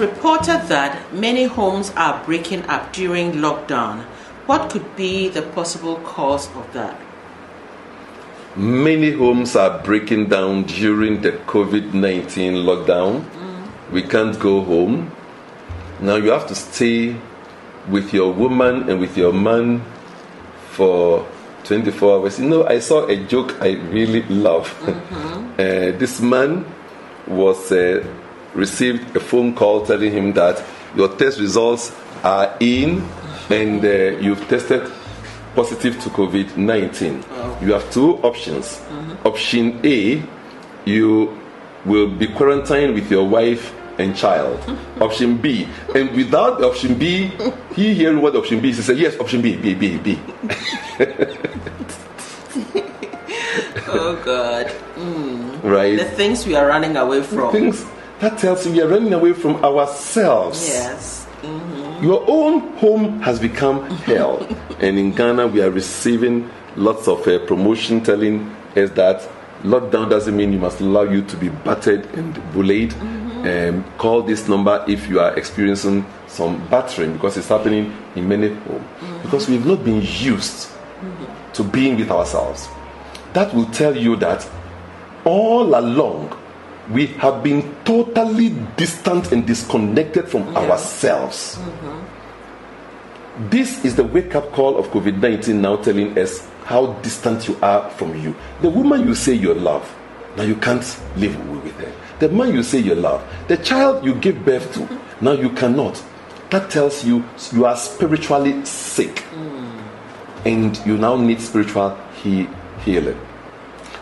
reported 0.00 0.66
that 0.68 1.12
many 1.12 1.44
homes 1.44 1.92
are 1.96 2.24
breaking 2.24 2.64
up 2.66 2.92
during 2.92 3.32
lockdown. 3.32 4.02
What 4.46 4.70
could 4.70 4.96
be 4.96 5.28
the 5.28 5.42
possible 5.42 5.96
cause 5.96 6.48
of 6.56 6.72
that? 6.72 6.98
Many 8.56 9.12
homes 9.12 9.54
are 9.54 9.78
breaking 9.78 10.28
down 10.28 10.64
during 10.64 11.20
the 11.20 11.32
COVID 11.32 11.94
19 11.94 12.54
lockdown. 12.66 13.24
We 13.92 14.02
can't 14.02 14.38
go 14.40 14.62
home. 14.62 15.12
Now 16.00 16.16
you 16.16 16.30
have 16.30 16.46
to 16.48 16.54
stay 16.54 17.14
with 17.88 18.12
your 18.12 18.32
woman 18.32 18.88
and 18.88 19.00
with 19.00 19.16
your 19.16 19.32
man 19.32 19.84
for 20.70 21.26
24 21.64 22.18
hours. 22.18 22.40
You 22.40 22.48
know, 22.48 22.66
I 22.66 22.78
saw 22.80 23.06
a 23.06 23.16
joke 23.16 23.60
I 23.60 23.72
really 23.92 24.22
love. 24.22 24.74
uh, 25.58 25.94
this 25.98 26.20
man 26.20 26.64
was 27.26 27.70
uh, 27.70 28.04
received 28.54 29.16
a 29.16 29.20
phone 29.20 29.54
call 29.54 29.84
telling 29.86 30.12
him 30.12 30.32
that 30.34 30.62
your 30.96 31.08
test 31.16 31.38
results 31.38 31.92
are 32.22 32.56
in 32.60 33.06
and 33.48 33.84
uh, 33.84 34.18
you've 34.18 34.46
tested 34.48 34.90
positive 35.54 36.00
to 36.02 36.10
COVID 36.10 36.56
19. 36.56 37.24
You 37.62 37.72
have 37.72 37.90
two 37.90 38.16
options. 38.18 38.80
Option 39.24 39.80
A, 39.84 40.22
you 40.84 41.38
will 41.84 42.08
be 42.08 42.26
quarantined 42.26 42.94
with 42.94 43.10
your 43.10 43.26
wife 43.26 43.74
and 43.98 44.16
child. 44.16 44.58
option 45.00 45.36
B, 45.36 45.68
and 45.94 46.10
without 46.12 46.62
option 46.62 46.94
B, 46.94 47.30
he 47.74 47.94
hearing 47.94 48.20
what 48.22 48.36
option 48.36 48.60
B 48.60 48.70
is, 48.70 48.76
he 48.76 48.82
said, 48.82 48.98
Yes, 48.98 49.18
option 49.18 49.42
B, 49.42 49.56
B, 49.56 49.74
B, 49.74 49.98
B. 49.98 50.18
Oh, 53.92 54.14
God. 54.24 54.70
Right? 55.64 55.98
The 55.98 56.04
things 56.04 56.46
we 56.46 56.54
are 56.54 56.66
running 56.66 56.96
away 56.96 57.22
from. 57.22 57.52
Things 57.52 57.84
that 58.20 58.38
tells 58.38 58.66
you 58.66 58.72
we 58.72 58.80
are 58.82 58.88
running 58.88 59.12
away 59.12 59.32
from 59.32 59.56
ourselves. 59.64 60.68
Yes. 60.68 61.26
Your 62.02 62.24
own 62.28 62.76
home 62.76 63.20
has 63.20 63.38
become 63.38 63.88
hell. 63.90 64.46
and 64.80 64.98
in 64.98 65.12
Ghana, 65.12 65.48
we 65.48 65.62
are 65.62 65.70
receiving 65.70 66.50
lots 66.76 67.08
of 67.08 67.26
uh, 67.26 67.44
promotion 67.46 68.02
telling 68.02 68.50
us 68.76 68.90
that 68.90 69.28
lockdown 69.62 70.08
doesn't 70.08 70.36
mean 70.36 70.52
you 70.52 70.58
must 70.58 70.80
allow 70.80 71.02
you 71.02 71.22
to 71.22 71.36
be 71.36 71.48
battered 71.48 72.06
and 72.14 72.52
bullied. 72.52 72.92
Um, 73.40 73.84
call 73.96 74.22
this 74.22 74.48
number 74.48 74.84
if 74.86 75.08
you 75.08 75.18
are 75.18 75.34
experiencing 75.36 76.04
some 76.26 76.66
battering 76.68 77.14
because 77.14 77.38
it's 77.38 77.48
happening 77.48 77.96
in 78.14 78.28
many 78.28 78.48
homes. 78.48 78.84
Because 79.22 79.48
we've 79.48 79.64
not 79.64 79.82
been 79.82 80.02
used 80.02 80.68
to 81.54 81.64
being 81.64 81.96
with 81.96 82.10
ourselves. 82.10 82.68
That 83.32 83.54
will 83.54 83.66
tell 83.66 83.96
you 83.96 84.16
that 84.16 84.46
all 85.24 85.78
along 85.78 86.36
we 86.88 87.06
have 87.06 87.42
been 87.42 87.74
totally 87.84 88.50
distant 88.76 89.32
and 89.32 89.46
disconnected 89.46 90.28
from 90.28 90.56
ourselves. 90.56 91.56
Mm-hmm. 91.56 93.48
This 93.48 93.84
is 93.84 93.96
the 93.96 94.04
wake 94.04 94.34
up 94.34 94.52
call 94.52 94.76
of 94.76 94.88
COVID 94.88 95.20
19 95.20 95.60
now 95.60 95.76
telling 95.76 96.18
us 96.18 96.46
how 96.64 96.92
distant 97.02 97.48
you 97.48 97.56
are 97.62 97.88
from 97.90 98.14
you. 98.20 98.34
The 98.60 98.70
woman 98.70 99.06
you 99.06 99.14
say 99.14 99.34
you 99.34 99.54
love, 99.54 99.88
now 100.36 100.42
you 100.42 100.56
can't 100.56 100.84
live 101.16 101.36
with 101.64 101.74
her. 101.76 101.92
The 102.18 102.28
man 102.28 102.54
you 102.54 102.62
say 102.62 102.80
you 102.80 102.94
love, 102.94 103.24
the 103.48 103.56
child 103.56 104.04
you 104.04 104.14
give 104.14 104.44
birth 104.44 104.74
to, 104.74 105.00
now 105.20 105.32
you 105.32 105.50
cannot. 105.50 106.02
That 106.50 106.70
tells 106.70 107.04
you 107.04 107.24
you 107.52 107.64
are 107.64 107.76
spiritually 107.76 108.64
sick 108.64 109.22
mm. 109.32 109.82
and 110.44 110.76
you 110.84 110.98
now 110.98 111.16
need 111.16 111.40
spiritual 111.40 111.96
he- 112.22 112.48
healing. 112.84 113.18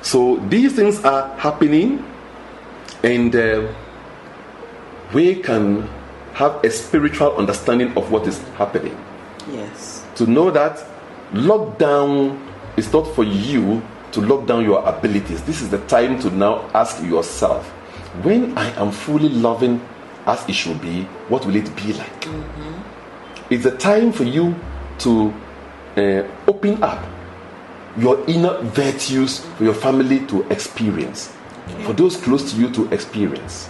So 0.03 0.37
these 0.49 0.75
things 0.75 1.05
are 1.05 1.29
happening, 1.37 2.05
and 3.03 3.35
uh, 3.35 3.73
we 5.13 5.37
can 5.37 5.89
have 6.35 6.63
a 6.65 6.71
spiritual 6.71 7.37
understanding 7.37 7.97
of 7.97 8.11
what 8.11 8.27
is 8.27 8.39
happening. 8.57 8.97
Yes. 9.53 10.05
To 10.17 10.27
know 10.27 10.51
that 10.51 10.85
lockdown 11.33 12.41
is 12.77 12.93
not 12.93 13.07
for 13.15 13.25
you 13.25 13.83
to 14.13 14.21
lock 14.21 14.47
down 14.47 14.65
your 14.65 14.87
abilities. 14.87 15.43
This 15.43 15.61
is 15.61 15.71
the 15.71 15.79
time 15.87 16.19
to 16.21 16.31
now 16.31 16.69
ask 16.75 17.03
yourself 17.03 17.67
when 18.23 18.57
I 18.57 18.71
am 18.81 18.91
fully 18.91 19.29
loving 19.29 19.81
as 20.27 20.47
it 20.49 20.55
should 20.55 20.81
be, 20.81 21.03
what 21.29 21.45
will 21.47 21.57
it 21.57 21.75
be 21.77 21.93
like? 21.95 22.29
It's 23.51 23.65
a 23.65 23.77
time 23.77 24.13
for 24.13 24.25
you 24.25 24.55
to 24.99 25.33
uh, 25.97 26.23
open 26.47 26.83
up 26.83 27.05
your 27.97 28.23
inner 28.29 28.61
virtues 28.63 29.45
for 29.57 29.65
your 29.65 29.75
family 29.75 30.25
to 30.27 30.43
experience, 30.51 31.33
for 31.85 31.93
those 31.93 32.17
close 32.17 32.53
to 32.53 32.59
you 32.59 32.71
to 32.73 32.93
experience. 32.93 33.69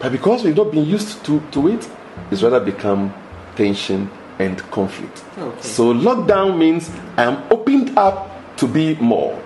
But 0.00 0.12
because 0.12 0.44
we've 0.44 0.56
not 0.56 0.70
been 0.70 0.84
used 0.86 1.24
to, 1.26 1.40
to 1.50 1.68
it, 1.68 1.88
it's 2.30 2.42
rather 2.42 2.60
become 2.60 3.12
tension 3.56 4.10
and 4.38 4.58
conflict. 4.70 5.24
Okay. 5.36 5.60
So 5.60 5.92
lockdown 5.92 6.56
means 6.58 6.90
I'm 7.16 7.42
opened 7.50 7.96
up 7.98 8.56
to 8.56 8.66
be 8.66 8.94
more. 8.96 9.40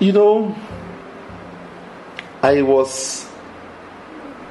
You 0.00 0.12
know, 0.12 0.56
I 2.42 2.62
was 2.62 3.28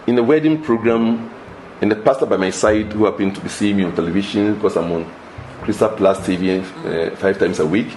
in 0.08 0.18
a 0.18 0.24
wedding 0.24 0.62
program, 0.62 1.30
and 1.82 1.92
the 1.92 1.96
pastor 1.96 2.26
by 2.26 2.38
my 2.38 2.52
side, 2.52 2.94
who 2.94 3.06
happened 3.06 3.36
to 3.36 3.42
be 3.42 3.50
seeing 3.50 3.78
me 3.78 3.84
on 3.84 3.96
television 3.96 4.56
because 4.56 4.78
I'm 4.78 4.92
on 4.92 5.12
Crystal 5.62 5.90
Plus 5.90 6.20
TV 6.22 6.62
uh, 6.62 7.16
five 7.18 7.38
times 7.40 7.60
a 7.60 7.66
week, 7.66 7.88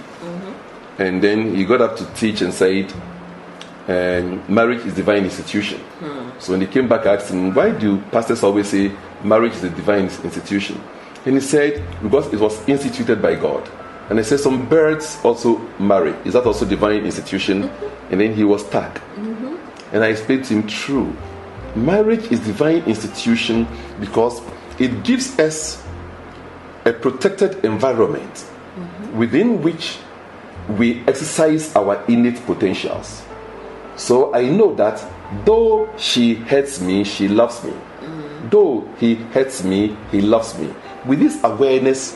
and 0.97 1.21
then 1.21 1.55
he 1.55 1.63
got 1.63 1.81
up 1.81 1.95
to 1.97 2.05
teach 2.13 2.41
and 2.41 2.53
said, 2.53 2.91
and 3.87 4.47
marriage 4.47 4.85
is 4.85 4.93
divine 4.93 5.23
institution. 5.25 5.81
So 6.39 6.53
when 6.53 6.61
he 6.61 6.67
came 6.67 6.87
back, 6.87 7.05
I 7.05 7.15
asked 7.15 7.31
him, 7.31 7.53
why 7.53 7.71
do 7.71 7.99
pastors 8.11 8.43
always 8.43 8.69
say 8.69 8.91
marriage 9.23 9.53
is 9.53 9.63
a 9.63 9.69
divine 9.69 10.05
institution? 10.05 10.81
And 11.25 11.35
he 11.35 11.41
said, 11.41 11.83
because 12.01 12.31
it 12.33 12.39
was 12.39 12.67
instituted 12.67 13.21
by 13.21 13.35
God. 13.35 13.69
And 14.09 14.19
I 14.19 14.21
said, 14.21 14.39
some 14.39 14.67
birds 14.67 15.17
also 15.23 15.57
marry. 15.79 16.11
Is 16.25 16.33
that 16.33 16.45
also 16.45 16.65
divine 16.65 17.05
institution? 17.05 17.69
And 18.11 18.21
then 18.21 18.35
he 18.35 18.43
was 18.43 18.63
stuck. 18.63 18.99
Mm-hmm. 19.15 19.95
And 19.95 20.03
I 20.03 20.07
explained 20.09 20.45
to 20.45 20.53
him, 20.53 20.67
true. 20.67 21.15
Marriage 21.73 22.31
is 22.31 22.39
divine 22.41 22.83
institution 22.83 23.65
because 23.99 24.39
it 24.77 25.03
gives 25.03 25.39
us 25.39 25.81
a 26.85 26.93
protected 26.93 27.63
environment 27.65 28.33
mm-hmm. 28.33 29.17
within 29.17 29.63
which 29.63 29.97
we 30.77 31.01
exercise 31.07 31.75
our 31.75 32.03
innate 32.07 32.45
potentials. 32.45 33.23
So 33.95 34.33
I 34.33 34.49
know 34.49 34.73
that 34.75 35.03
though 35.45 35.89
she 35.97 36.35
hates 36.35 36.81
me, 36.81 37.03
she 37.03 37.27
loves 37.27 37.63
me. 37.63 37.73
Though 38.49 38.87
he 38.99 39.15
hates 39.15 39.63
me, 39.63 39.95
he 40.11 40.21
loves 40.21 40.57
me. 40.57 40.73
With 41.05 41.19
this 41.19 41.43
awareness, 41.43 42.15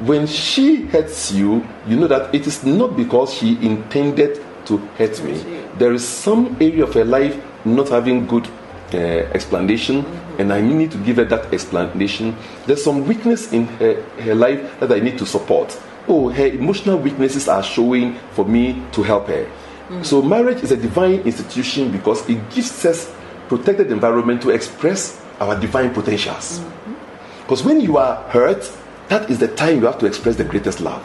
when 0.00 0.26
she 0.26 0.86
hates 0.86 1.32
you, 1.32 1.66
you 1.86 1.96
know 1.96 2.08
that 2.08 2.34
it 2.34 2.46
is 2.46 2.64
not 2.64 2.96
because 2.96 3.32
she 3.32 3.56
intended 3.64 4.40
to 4.66 4.78
hate 4.96 5.22
me. 5.22 5.42
There 5.78 5.92
is 5.92 6.06
some 6.06 6.56
area 6.60 6.84
of 6.84 6.94
her 6.94 7.04
life 7.04 7.40
not 7.64 7.88
having 7.88 8.26
good 8.26 8.48
uh, 8.92 8.96
explanation, 9.34 10.04
and 10.38 10.52
I 10.52 10.60
need 10.60 10.90
to 10.92 10.98
give 10.98 11.16
her 11.16 11.24
that 11.24 11.52
explanation. 11.52 12.36
There's 12.66 12.82
some 12.82 13.06
weakness 13.06 13.52
in 13.52 13.66
her, 13.78 14.02
her 14.20 14.34
life 14.34 14.80
that 14.80 14.92
I 14.92 15.00
need 15.00 15.18
to 15.18 15.26
support. 15.26 15.78
Oh, 16.06 16.28
her 16.28 16.46
emotional 16.46 16.98
weaknesses 16.98 17.48
are 17.48 17.62
showing 17.62 18.16
for 18.32 18.44
me 18.44 18.82
to 18.92 19.02
help 19.02 19.28
her. 19.28 19.50
Mm. 19.88 20.04
So 20.04 20.22
marriage 20.22 20.62
is 20.62 20.72
a 20.72 20.76
divine 20.76 21.20
institution 21.20 21.92
because 21.92 22.28
it 22.28 22.38
gives 22.50 22.84
us 22.84 23.12
protected 23.48 23.92
environment 23.92 24.42
to 24.42 24.50
express 24.50 25.20
our 25.40 25.58
divine 25.58 25.92
potentials. 25.92 26.60
Mm-hmm. 26.60 26.94
Because 27.42 27.62
when 27.62 27.80
you 27.80 27.98
are 27.98 28.16
hurt, 28.30 28.70
that 29.08 29.30
is 29.30 29.38
the 29.38 29.48
time 29.48 29.80
you 29.80 29.86
have 29.86 29.98
to 29.98 30.06
express 30.06 30.36
the 30.36 30.44
greatest 30.44 30.80
love. 30.80 31.02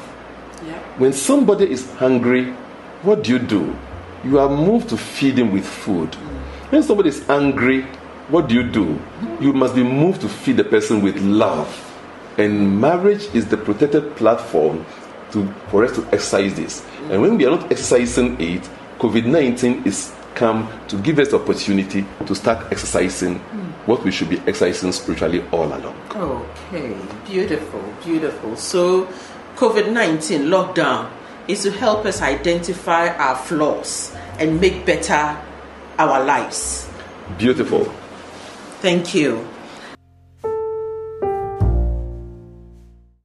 Yeah. 0.66 0.79
When 0.97 1.12
somebody 1.12 1.69
is 1.69 1.91
hungry, 1.95 2.53
what 3.01 3.23
do 3.23 3.34
you 3.34 3.40
do? 3.40 3.75
You 4.23 4.40
are 4.40 4.50
moved 4.50 4.90
to 4.90 4.97
feed 4.97 5.38
him 5.38 5.51
with 5.51 5.66
food. 5.66 6.11
Mm. 6.11 6.72
When 6.72 6.84
somebody 6.84 7.09
is 7.09 7.29
angry, 7.29 7.84
what 8.29 8.47
do 8.47 8.55
you 8.55 8.64
do? 8.64 8.85
Mm-hmm. 8.85 9.43
You 9.43 9.53
must 9.53 9.76
be 9.76 9.84
moved 9.84 10.22
to 10.22 10.29
feed 10.29 10.58
the 10.58 10.64
person 10.64 11.02
with 11.02 11.17
love. 11.22 11.85
And 12.37 12.79
marriage 12.79 13.28
is 13.34 13.47
the 13.47 13.58
protected 13.58 14.16
platform 14.16 14.85
to, 15.31 15.47
for 15.70 15.84
us 15.84 15.96
to 15.96 16.03
exercise 16.08 16.55
this. 16.55 16.85
And 17.09 17.22
when 17.22 17.37
we 17.37 17.46
are 17.46 17.52
not 17.52 17.72
exercising 17.72 18.40
it, 18.40 18.67
COVID 18.99 19.26
19 19.26 19.85
is 19.85 20.14
come 20.35 20.70
to 20.87 20.97
give 20.97 21.20
us 21.20 21.29
the 21.29 21.37
opportunity 21.37 22.05
to 22.26 22.35
start 22.35 22.72
exercising 22.72 23.35
what 23.85 24.03
we 24.03 24.11
should 24.11 24.29
be 24.29 24.37
exercising 24.40 24.91
spiritually 24.91 25.43
all 25.52 25.66
along. 25.66 25.96
Okay, 26.16 26.96
beautiful, 27.26 27.84
beautiful. 28.03 28.55
So, 28.55 29.05
COVID 29.55 29.91
19 29.91 30.43
lockdown 30.43 31.09
is 31.47 31.64
to 31.64 31.72
help 31.72 32.05
us 32.05 32.22
identify 32.22 33.09
our 33.17 33.35
flaws 33.35 34.16
and 34.37 34.61
make 34.61 34.85
better 34.85 35.37
our 35.97 36.23
lives. 36.23 36.90
Beautiful. 37.37 37.85
Thank 38.81 39.14
you. 39.14 39.46